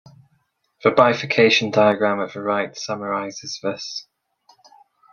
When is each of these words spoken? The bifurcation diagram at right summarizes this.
The 0.83 0.89
bifurcation 0.89 1.69
diagram 1.69 2.19
at 2.21 2.33
right 2.35 2.75
summarizes 2.75 3.59
this. 3.61 4.07